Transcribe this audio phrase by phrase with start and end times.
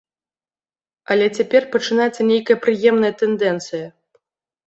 [1.15, 3.87] Але цяпер пачынаецца нейкая прыемная тэндэнцыя.